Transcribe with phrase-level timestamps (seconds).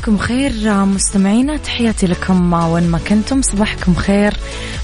[0.00, 3.42] صباحكم خير مستمعينا تحياتي لكم وين ما كنتم.
[3.42, 4.36] صباحكم خير.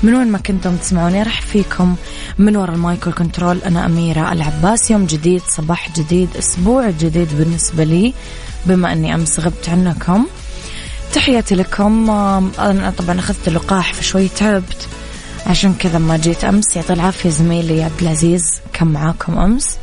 [0.02, 1.96] من وين ما كنتم تسمعوني أرحب فيكم
[2.38, 4.90] من وراء ال micro control أنا أميرة العباس.
[4.90, 8.14] يوم جديد صباح جديد أسبوع جديد بالنسبة لي
[8.66, 10.26] بما أني أمس غبت عنكم.
[11.14, 12.10] تحياتي لكم.
[12.58, 14.88] أنا طبعا أخذت اللقاح فشوي تعبت
[15.46, 16.76] عشان كذا ما جيت أمس.
[16.76, 19.76] يعطي العافية زميلي عبد العزيز كم معاكم أمس.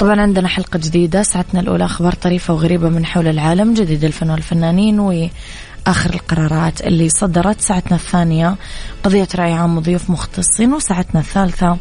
[0.00, 5.00] طبعا عندنا حلقة جديدة ساعتنا الأولى أخبار طريفة وغريبة من حول العالم جديد الفن والفنانين
[5.00, 7.60] وآخر القرارات اللي صدرت.
[7.60, 8.56] ساعتنا الثانية
[9.04, 11.78] قضية رأي عام وضيوف مختصين وساعتنا الثالثة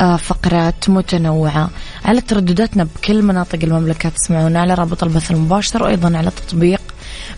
[0.00, 1.70] آه، فقرات متنوعة.
[2.04, 6.80] على تردداتنا بكل مناطق المملكة تسمعونا على رابط البث المباشر وأيضا على تطبيق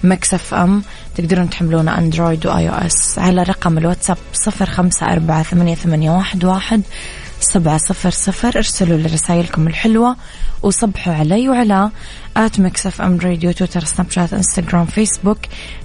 [0.05, 0.83] Mix FM.
[1.17, 6.11] تقدرون تحملونه Android و iOS على رقم الواتساب صفر خمسة أربعة ثمانية,
[6.45, 6.83] واحد.
[7.45, 8.57] سبعة صفر صفر.
[8.57, 10.17] ارسلوا لي رسائلكم الحلوة
[10.63, 11.91] وصبحوا علي وعلى
[12.37, 15.39] at Mix FM Radio تويتر سناب شات انستغرام فيسبوك.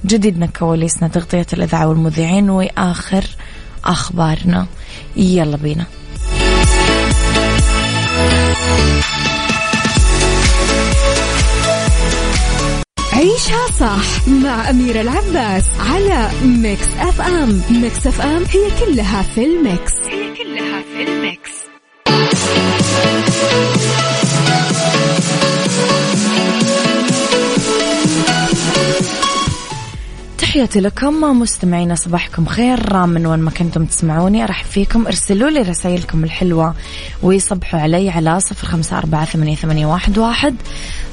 [0.05, 3.23] جديدنا كواليسنا تغطية الإذاعة والمذيعين وآخر
[3.85, 4.67] أخبارنا.
[5.15, 5.85] يلا بينا.
[13.13, 17.61] عيشها صح مع أميرة العباس على Mix FM.
[17.69, 19.91] Mix FM هي كلها في ال mix.
[20.09, 20.68] هي كلها
[30.59, 33.05] تحياتي لكم مستمعينا صباحكم خير.
[33.05, 35.05] من وين ما كنتم تسمعوني أرحب فيكم.
[35.05, 36.75] ارسلوا لي رسائلكم الحلوة
[37.23, 39.55] ويصبحوا علي على صفر خمسة أربعة ثمانية
[40.17, 40.55] واحد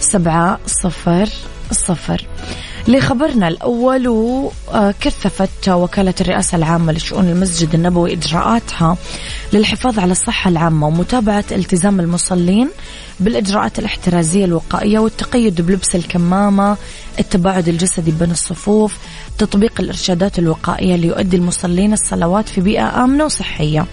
[0.01, 1.29] سبعة صفر
[1.71, 2.27] صفر.
[2.89, 8.97] لخبرنا الأول وكثفت وكالة الرئاسة العامة لشؤون المسجد النبوي إجراءاتها
[9.53, 12.71] للحفاظ على الصحة العامة ومتابعة التزام المصلين
[13.21, 16.77] بالإجراءات الاحترازية الوقائية والتقيد بلبس الكمامة
[17.19, 18.99] التباعد الجسدي بين الصفوف
[19.39, 23.87] تطبيق الإرشادات الوقائية ليؤدي المصلين الصلوات في بيئة آمنة وصحية.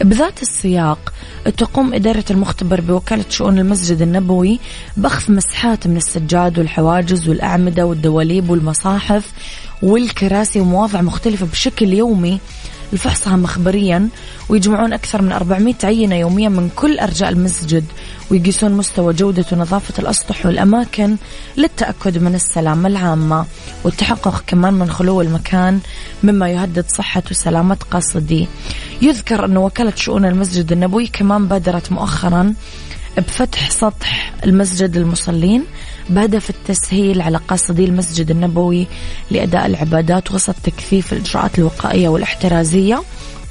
[0.00, 1.12] بذات السياق
[1.50, 4.60] تقوم إدارة المختبر بوكالة شؤون المسجد النبوي
[4.96, 9.32] بأخذ مسحات من السجاد والحواجز والأعمدة والدواليب والمصاحف
[9.82, 12.40] والكراسي ومواضع مختلفة بشكل يومي
[12.92, 14.08] لفحصها مخبريا
[14.48, 17.84] ويجمعون أكثر من 400 عينة يوميا من كل أرجاء المسجد
[18.30, 21.16] ويقيسون مستوى جودة ونظافة الأسطح والأماكن
[21.56, 23.46] للتأكد من السلامة العامة
[23.84, 25.80] والتحقق كمان من خلو المكان
[26.22, 28.48] مما يهدد صحة وسلامة قاصدي.
[29.02, 32.54] يذكر أن وكالة شؤون المسجد النبوي كمان بادرت مؤخرا
[33.18, 35.64] بفتح سطح المسجد للمصلين
[36.08, 38.86] بهدف التسهيل على قاصدي المسجد النبوي
[39.30, 43.02] لأداء العبادات وسط تكثيف الإجراءات الوقائية والاحترازية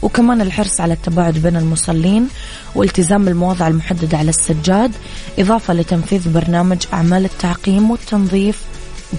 [0.01, 2.27] وكمان الحرص على التباعد بين المصلين
[2.75, 4.91] والتزام المواضع المحددة على السجاد
[5.39, 8.61] إضافة لتنفيذ برنامج أعمال التعقيم والتنظيف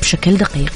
[0.03, 0.73] بشكل دقيق.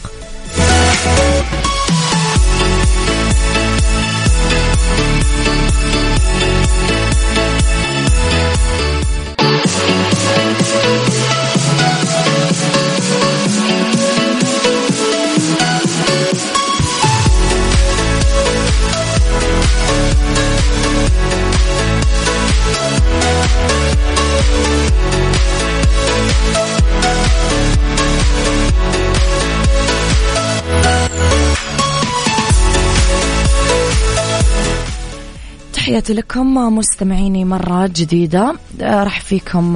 [35.91, 38.55] تحياتي لكم مستمعيني مرة جديدة.
[38.81, 39.73] آه، راح فيكم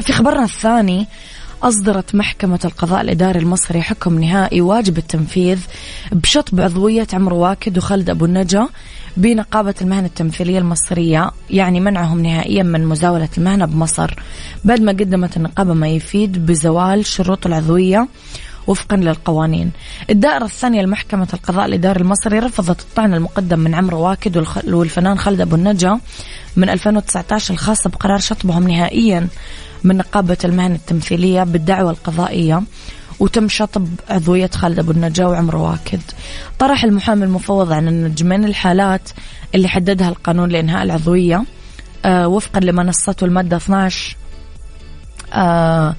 [0.00, 1.06] في خبرنا الثاني.
[1.62, 5.58] أصدرت محكمة القضاء الإداري المصري حكم نهائي واجب التنفيذ
[6.12, 8.68] بشطب عضوية عمرو واكد وخالد أبو النجا
[9.16, 14.14] بنقابة المهنة التمثيلية المصرية يعني منعهم نهائيا من مزاولة المهنة بمصر.
[14.64, 18.08] بعد ما قدمت النقابة ما يفيد بزوال شروط العضوية
[18.66, 19.70] وفقا للقوانين.
[20.10, 25.56] الدائرة الثانية لمحكمة القضاء الإداري المصري رفضت الطعن المقدم من عمرو واكد والفنان خالد أبو
[25.56, 26.00] النجا
[26.56, 29.28] من 2019 الخاصة بقرار شطبهم نهائيا
[29.84, 32.62] من نقابة المهن التمثيلية بالدعوة القضائية
[33.20, 36.00] وتم شطب عضوية خالد أبو النجا وعمر واكد.
[36.58, 39.10] طرح المحامي المفوض عن النجمين الحالات
[39.54, 41.44] اللي حددها القانون لإنهاء العضوية
[42.04, 44.16] آه وفقا لما نصته المادة 12
[45.32, 45.94] آه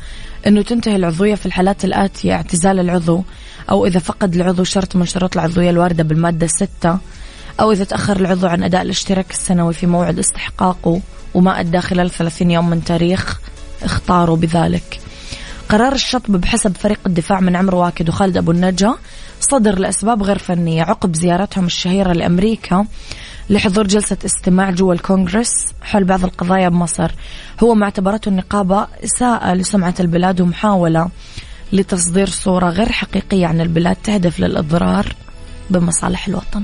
[0.48, 3.24] أنه تنتهي العضوية في الحالات الآتية اعتزال العضو
[3.70, 6.98] أو إذا فقد العضو شرط من شروط العضوية الواردة بالمادة 6
[7.60, 11.02] أو إذا تأخر العضو عن أداء الاشتراك السنوي في موعد استحقاقه
[11.34, 13.40] وما أدى خلال 30 يوم من تاريخ
[13.84, 15.00] اختاروا بذلك.
[15.70, 18.96] قرار الشطب بحسب فريق الدفاع من عمرو واكد وخالد أبو النجا
[19.40, 22.86] صدر لأسباب غير فنية عقب زيارتهم الشهيرة لأمريكا
[23.50, 25.52] لحضور جلسة استماع جوا الكونغرس
[25.82, 27.12] حول بعض القضايا بمصر.
[27.64, 31.10] هو ما اعتبرته النقابة إساءة لسمعة البلاد ومحاولة
[31.74, 35.16] لتصدير صورة غير حقيقية عن البلاد تهدف للإضرار
[35.70, 36.64] بمصالح الوطن.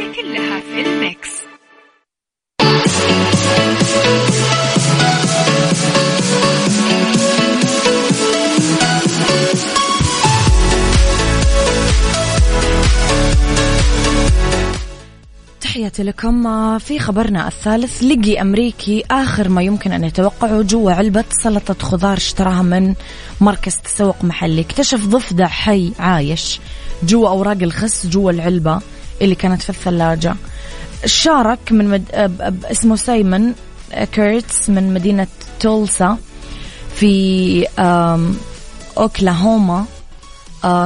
[15.91, 21.75] تحياتي لكم في خبرنا الثالث لقي أمريكي آخر ما يمكن أن يتوقعه جوا علبة سلطة
[21.87, 22.93] خضار اشتراها من
[23.41, 24.61] مركز تسوق محلي.
[24.61, 26.59] اكتشف ضفدع حي عايش
[27.03, 28.81] جوا أوراق الخس جوا العلبة
[29.21, 30.35] اللي كانت في الثلاجة.
[31.05, 32.31] شارك من مد...
[32.71, 33.53] اسمه سايمون
[34.11, 35.27] كيرتس من مدينة
[35.59, 36.17] تولسا
[36.95, 37.65] في
[38.97, 39.79] أوكلاهوما.
[39.79, 39.85] آه،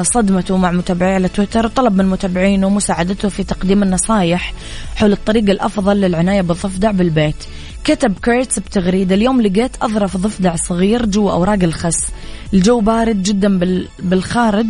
[0.02, 4.54] صدمته مع متابعيه على تويتر وطلب من متابعينه مساعدته في تقديم النصائح
[4.96, 7.36] حول الطريق الأفضل للعناية بالضفدع بالبيت.
[7.84, 12.08] كتب كيرتس بتغريدة اليوم لقيت أظرف ضفدع صغير جوا أوراق الخس.
[12.54, 13.60] الجو بارد جدا
[14.00, 14.68] بالخارج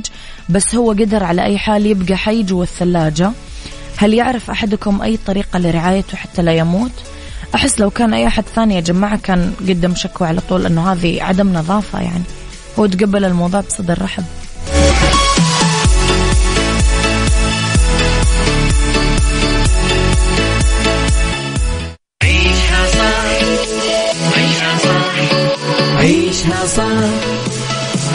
[0.49, 3.31] بس هو قدر على أي حال يبقى حي جوا الثلاجة.
[3.97, 6.91] هل يعرف أحدكم أي طريقة لرعايته حتى لا يموت؟
[7.55, 11.23] أحس لو كان أي أحد ثاني يا جماعة كان قدم شكوى على طول أنه هذه
[11.23, 12.23] عدم نظافة يعني.
[12.79, 14.23] هو تقبل الموضوع بصدر رحب.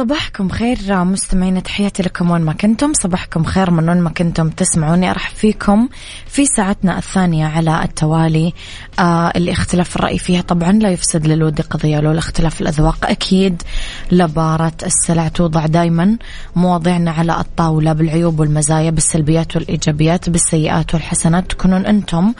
[0.00, 2.92] صباحكم خير مستمعين تحياتي لكم وين ما كنتم.
[2.92, 5.10] صباحكم خير من وين ما كنتم تسمعوني.
[5.10, 5.88] أرحب فيكم
[6.26, 8.52] في ساعتنا الثانية على التوالي.
[8.98, 13.10] آه اللي اختلاف الرأي فيها طبعا لا يفسد للود قضية لولا اختلاف الأذواق.
[13.10, 13.62] أكيد
[14.12, 16.16] لبارة السلع توضع دايما
[16.56, 21.50] مواضيعنا على الطاولة بالعيوب والمزايا بالسلبيات والإيجابيات بالسيئات والحسنات.
[21.50, 22.34] تكونون أنتم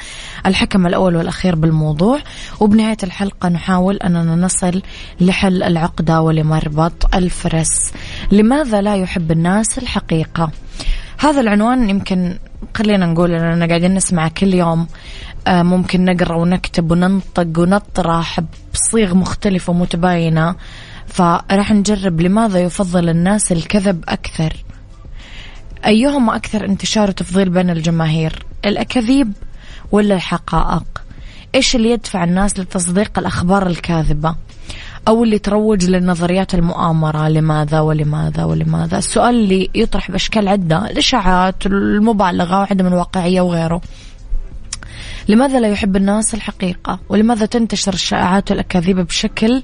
[0.46, 2.18] الحكم الأول والأخير بالموضوع.
[2.60, 4.82] وبنهاية الحلقة نحاول أننا نصل
[5.20, 7.92] لحل العقدة ولمربط الف الفرس
[8.32, 10.50] لماذا لا يحب الناس الحقيقة؟
[11.18, 12.38] هذا العنوان يمكن
[12.76, 14.86] خلينا نقول أننا قاعدين نسمع كل يوم.
[15.46, 18.40] آه، ممكن نقرأ ونكتب وننطق ونطرح
[18.74, 20.54] بصيغ مختلفة ومتباينة.
[21.06, 24.52] فراح نجرب لماذا يفضل الناس الكذب أكثر؟
[25.86, 29.32] أيهما أكثر انتشار وتفضيل بين الجماهير؟ الأكاذيب
[29.92, 31.02] ولا الحقائق؟
[31.54, 34.36] إيش اللي يدفع الناس لتصديق الأخبار الكاذبة؟
[35.10, 42.58] أو اللي تروج للنظريات المؤامرة لماذا ولماذا ولماذا؟ السؤال اللي يطرح بأشكال عدة الإشاعات المبالغة
[42.58, 43.80] وعدم الواقعية وغيره.
[45.28, 49.62] لماذا لا يحب الناس الحقيقة؟ ولماذا تنتشر الشائعات والأكاذيب بشكل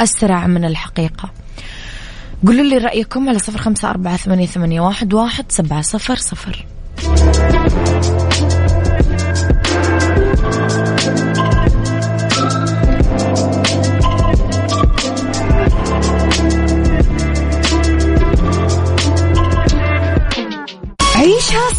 [0.00, 1.30] أسرع من الحقيقة؟
[2.46, 6.66] قولوا لي رأيكم على صفر خمسة أربعة ثمانية, ثمانية واحد, واحد سبعة صفر صفر.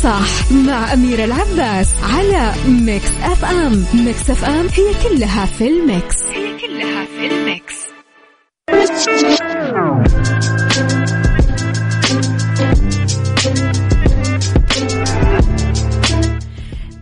[0.03, 3.85] صح مع أميرة العباس على Mix FM.
[3.93, 6.23] Mix FM هي كلها في ال mix.
[6.24, 7.75] هي كلها في ال mix.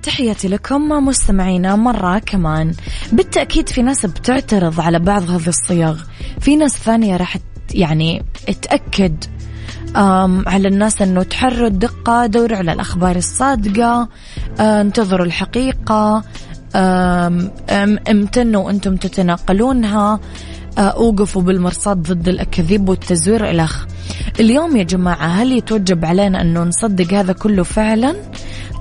[0.03, 2.74] تحياتي لكم مستمعينا مرة كمان.
[3.12, 5.98] بالتأكيد في ناس بتعترض على بعض هذه الصيغ
[6.39, 7.38] في ناس ثانية راح
[7.74, 8.24] يعني
[8.62, 9.24] تأكد
[9.95, 14.10] على الناس أنه تحروا الدقة دوروا على الأخبار الصادقة
[14.60, 16.24] انتظروا الحقيقة
[18.10, 20.19] امتنوا أنتم تتناقلونها
[20.77, 23.86] أوقفوا بالمرصاد ضد الأكاذيب والتزوير إلخ
[24.39, 28.15] اليوم يا جماعة هل يتوجب علينا أنه نصدق هذا كله فعلا؟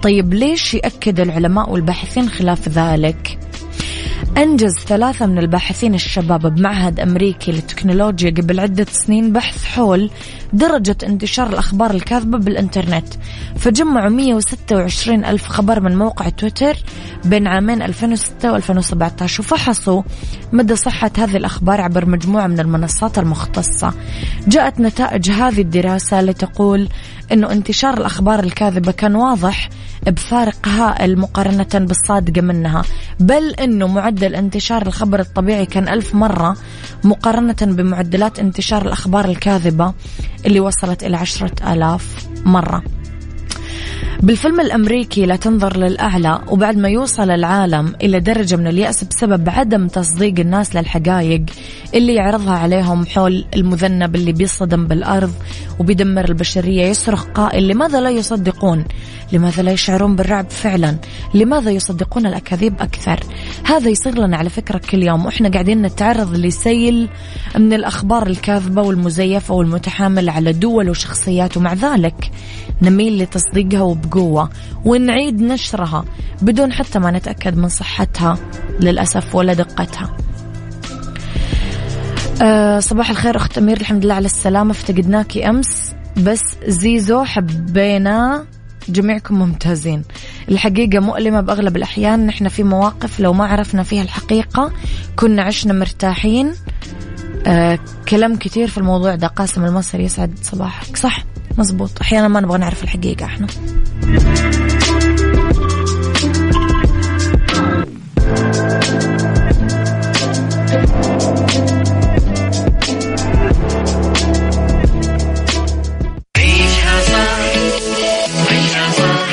[0.03, 3.39] طيب ليش يأكد العلماء والباحثين خلاف ذلك؟
[4.37, 10.11] أنجز ثلاثة من الباحثين الشباب بمعهد أمريكي للتكنولوجيا قبل عدة سنين بحث حول
[10.53, 13.07] درجة انتشار الأخبار الكاذبة بالإنترنت.
[13.57, 16.77] فجمعوا 126 ألف خبر من موقع تويتر
[17.25, 20.03] بين عامين 2006 و2017 وفحصوا
[20.53, 23.95] مدى صحة هذه الأخبار عبر مجموعة من المنصات المختصة.
[24.49, 26.89] جاءت نتائج هذه الدراسة لتقول
[27.33, 29.69] أنه انتشار الأخبار الكاذبة كان واضح
[30.07, 32.83] بفارق هائل مقارنة بالصادقة منها.
[33.21, 36.57] بل أنه معدل انتشار الخبر الطبيعي كان ألف مرة
[37.05, 39.95] مقارنة بمعدلات انتشار الأخبار الكاذبة
[40.47, 42.83] اللي وصلت إلى عشرة آلاف مرة.
[44.23, 49.89] بالفيلم الأمريكي لا تنظر للأعلى وبعد ما يوصل العالم إلى درجة من اليأس بسبب عدم
[49.89, 51.43] تصديق الناس للحقائق
[51.95, 55.33] اللي يعرضها عليهم حول المذنب اللي بيصطدم بالأرض
[55.79, 58.85] وبيدمر البشرية يصرخ قائل لماذا لا يصدقون؟
[59.33, 60.97] لماذا لا يشعرون بالرعب فعلا؟
[61.35, 63.21] لماذا يصدقون الأكاذيب أكثر؟
[63.65, 67.09] هذا يصير لنا على فكرة كل يوم وإحنا قاعدين نتعرض لسيل
[67.59, 72.31] من الأخبار الكاذبة والمزيفة والمتحاملة على دول وشخصيات ومع ذلك
[72.83, 73.83] نميل لتصديقها
[74.17, 74.51] وبقوة
[74.85, 76.05] ونعيد نشرها
[76.43, 78.39] بدون حتى ما نتأكد من صحتها
[78.81, 80.17] للأسف ولا دقتها.
[82.43, 84.71] أه صباح الخير أخت أمير الحمد لله على السلامة.
[84.71, 88.45] افتقدناكي أمس بس زيزو حبينا
[88.89, 90.03] جميعكم ممتازين.
[90.49, 94.73] الحقيقة مؤلمة بأغلب الأحيان نحن في مواقف لو ما عرفنا فيها الحقيقة
[95.17, 96.53] كنا عشنا مرتاحين.
[97.47, 99.27] آه كلام كثير في الموضوع ده.
[99.27, 103.47] قاسم المصري يسعد صباحك صح؟ مزبوط أحيانا ما نبغى نعرف الحقيقة إحنا.
[116.37, 117.41] عيشها صح
[118.51, 119.29] عيشها صح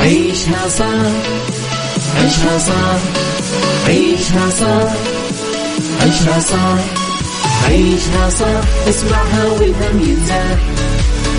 [0.00, 0.98] عيشها صح
[2.16, 3.00] عيشها صح
[3.88, 4.92] عيشها صح
[6.02, 6.78] عيشها صح
[7.68, 10.58] عيشها صح اسمعها والهم ينزاح.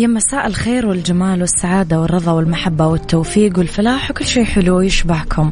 [0.00, 5.50] يا مساء الخير والجمال والسعادة والرضا والمحبة والتوفيق والفلاح وكل شيء حلو يشبهكم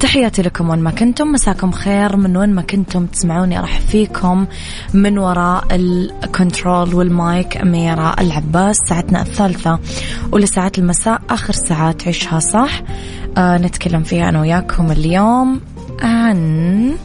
[0.00, 1.32] تحياتي لكم وين ما كنتم.
[1.32, 4.46] مساكم خير من وين ما كنتم تسمعوني راح فيكم
[4.94, 9.78] من وراء الكنترول والمايك أميرة العباس ساعتنا الثالثة.
[10.32, 12.82] ولساعات المساء آخر ساعات عيشها صح.
[13.36, 15.60] آه نتكلم فيها أنا وياكم اليوم
[16.02, 16.96] عن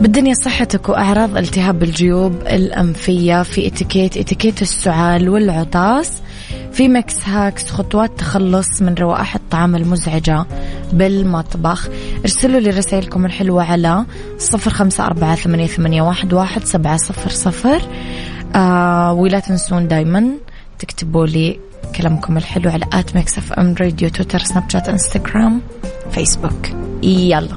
[0.00, 6.12] بالدنيا صحتك وأعراض التهاب الجيوب الأنفية في إتيكيت إتيكيت السعال والعطاس
[6.72, 10.46] في ميكس hacks خطوات تخلص من روائح الطعام المزعجة
[10.92, 11.88] بالمطبخ.
[12.20, 14.04] ارسلوا لي رسائلكم الحلوة على
[14.38, 16.02] صفر خمسة أربعة ثمانية
[16.32, 17.82] واحد سبعة صفر صفر.
[18.54, 20.30] آه ولا تنسون دايما
[20.78, 21.58] تكتبوا لي
[21.96, 25.60] كلامكم الحلو على at ميكس إف إم راديو تويتر سناب شات إنستغرام
[26.10, 26.68] فيسبوك.
[27.02, 27.56] يلا.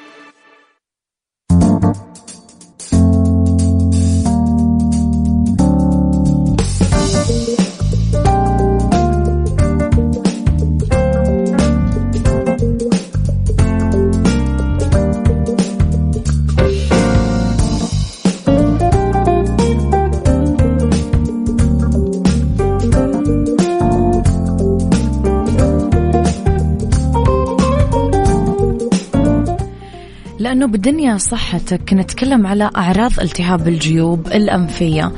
[30.71, 31.93] لأنه بالدنيا صحتك.
[31.93, 35.11] نتكلم على أعراض التهاب الجيوب الأنفية.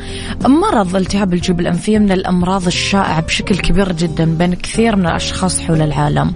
[0.45, 5.81] مرض التهاب الجيوب الأنفية من الأمراض الشائعة بشكل كبير جدا بين كثير من الأشخاص حول
[5.81, 6.33] العالم.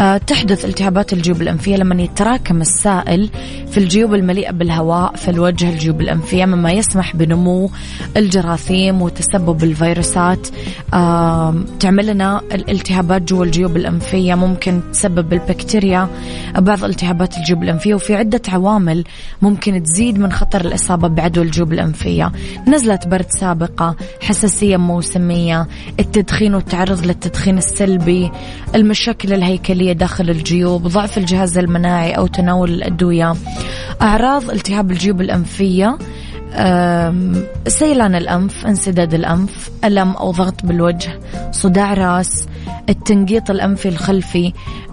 [0.00, 3.30] أه تحدث التهابات الجيوب الأنفية لما يتراكم السائل
[3.76, 7.70] في الجيوب المليئة بالهواء في الوجه الجيوب الأنفية مما يسمح بنمو
[8.16, 10.48] الجراثيم وتسبب الفيروسات.
[11.80, 16.08] تعمل لنا الالتهابات جوا الجيوب الأنفية ممكن تسبب البكتيريا
[16.58, 19.04] بعض التهابات الجيوب الأنفية وفي عدة عوامل
[19.42, 22.32] ممكن تزيد من خطر الإصابة بعدوى الجيوب الأنفية.
[22.68, 25.68] نزلة برد سابقة حساسية موسمية
[26.00, 28.30] التدخين والتعرض للتدخين السلبي
[28.74, 33.34] المشاكل الهيكلية داخل الجيوب ضعف الجهاز المناعي أو تناول الأدوية.
[34.02, 35.98] أعراض التهاب الجيوب الأنفية
[37.68, 41.20] سيلان الأنف انسداد الأنف ألم أو ضغط بالوجه
[41.52, 42.46] صداع راس
[42.88, 44.52] التنقيط الأنفي الخلفي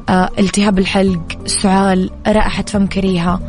[0.10, 3.39] آه، التهاب الحلق سعال رائحة فم كريهة.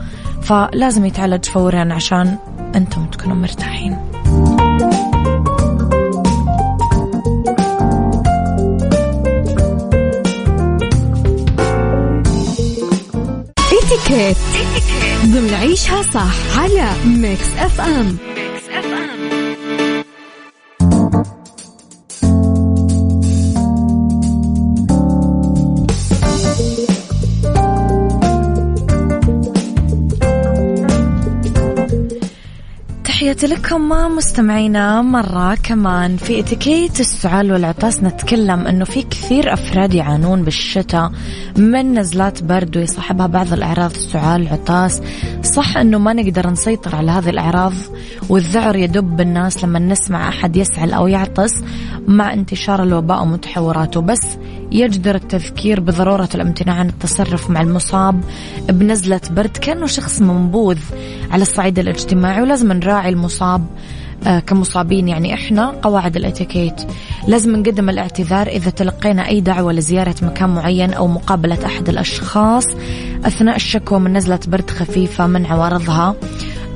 [0.43, 2.37] فلازم يتعالج فورا عشان
[2.75, 3.97] أنتم تكونوا مرتاحين.
[13.73, 14.37] اتيكيت
[15.35, 18.16] ضمن عيشها صح على ميكس اف ام
[33.14, 36.16] تحياتي لكم مستمعينا مرة كمان.
[36.16, 41.12] في اتيكيت السعال والعطاس نتكلم إنه في كثير أفراد يعانون بالشتاء
[41.57, 45.03] من نزلات برد ويصاحبها بعض الأعراض السعال عطاس.
[45.42, 47.72] صح إنه ما نقدر نسيطر على هذه الأعراض
[48.29, 51.53] والذعر يدب بالناس لما نسمع أحد يسعل أو يعطس
[52.09, 54.00] مع انتشار الوباء ومتحوراته.
[54.00, 54.27] بس
[54.72, 58.20] يجدر التذكير بضرورة الامتناع عن التصرف مع المصاب
[58.68, 60.79] بنزلة برد كأنه شخص منبوذ
[61.31, 63.66] على الصعيد الاجتماعي ولازم نراعي المصاب
[64.27, 65.09] آه، كمصابين.
[65.09, 66.83] يعني إحنا قواعد الاتيكيت.
[67.29, 72.66] لازم نقدم الاعتذار إذا تلقينا أي دعوة لزيارة مكان معين أو مقابلة أحد الأشخاص.
[73.24, 76.14] أثناء الشكوى من نزلة برد خفيفه من عوارضها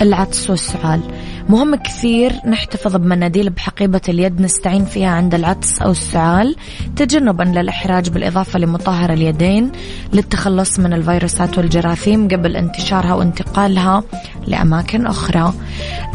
[0.02, 1.00] العطس والسعال.
[1.48, 6.56] مهم كثير نحتفظ بمناديل بحقيبة اليد نستعين فيها عند العطس أو السعال
[6.96, 9.72] تجنبا للإحراج بالإضافة لمطهر اليدين
[10.12, 14.02] للتخلص من الفيروسات والجراثيم قبل انتشارها وانتقالها
[14.46, 15.52] لأماكن أخرى.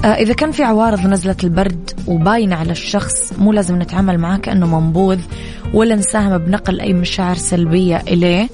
[0.05, 4.79] آه، إذا كان في عوارض نزلة البرد وباينة على الشخص مو لازم نتعامل معاه كأنه
[4.79, 5.19] منبوذ
[5.73, 8.49] ولا نساهم بنقل أي مشاعر سلبية إليه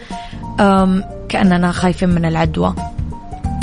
[1.29, 2.75] كأننا خايفين من العدوى.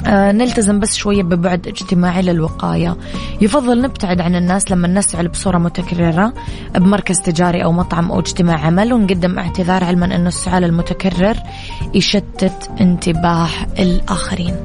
[0.08, 2.96] نلتزم بس شوية ببعد اجتماعي للوقاية.
[3.40, 6.32] يفضل نبتعد عن الناس لما نسعل بصورة متكررة
[6.74, 11.36] بمركز تجاري أو مطعم أو اجتماع عمل ونقدم اعتذار علما أن السعال المتكرر
[11.94, 14.56] يشتت انتباه الآخرين.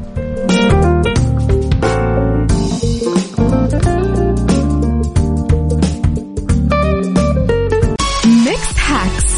[8.26, 9.32] ميكس hacks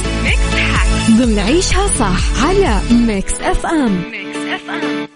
[1.12, 5.08] ضمن عيشها صح على ميكس اف ام ميكس اف ام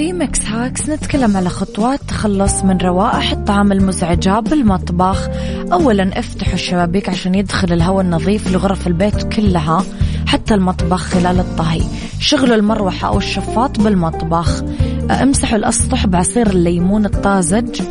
[0.00, 0.88] في ميكس hacks.
[0.88, 5.28] نتكلم على خطوات تخلص من روائح الطعام المزعجة بالمطبخ.
[5.72, 9.84] أولا افتحوا الشبابيك عشان يدخل الهواء النظيف لغرف البيت كلها
[10.26, 11.82] حتى المطبخ خلال الطهي.
[12.20, 14.62] شغلوا المروحة أو الشفاط بالمطبخ.
[15.10, 17.82] امسحوا الأسطح بعصير الليمون الطازج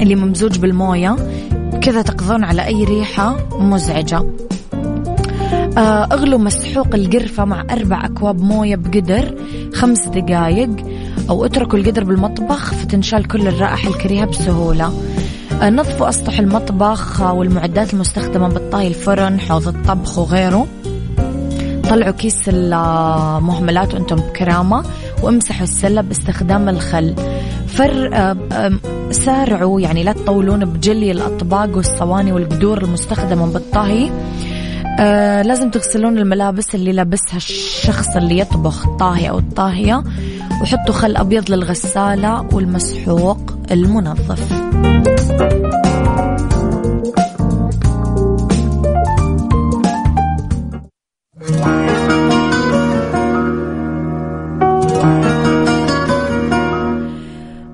[0.00, 1.16] اللي ممزوج بالموية.
[1.82, 4.24] كذا تقضون على أي ريحة مزعجة.
[6.12, 9.34] اغلوا مسحوق القرفة مع أربع أكواب موية بقدر
[9.74, 10.97] خمس دقايق.
[11.30, 14.92] أو اتركوا القدر بالمطبخ فتنشال كل الرائحة الكريهة بسهولة.
[15.62, 20.66] آه، نظفوا أسطح المطبخ والمعدات المستخدمة بالطهي الفرن حوض الطبخ وغيره.
[21.90, 24.84] طلعوا كيس المهملات وأنتم بكرامة
[25.22, 27.14] وامسحوا السلة باستخدام الخل.
[27.66, 28.10] فر
[29.10, 34.10] سارعوا يعني لا تطولون بجلي الأطباق والصواني والقدور المستخدمة بالطهي.
[35.00, 40.04] آه لازم تغسلون الملابس اللي لابسها الشخص اللي يطبخ الطاهي أو الطاهية.
[40.62, 44.52] وحطوا خل أبيض للغسالة والمسحوق المنظف.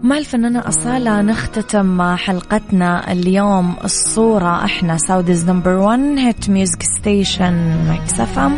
[0.03, 3.75] مع الفنانة أصالة نختتم حلقتنا اليوم.
[3.85, 8.55] الصورة إحنا Saudi's number 1 hit music station ميكس أف أم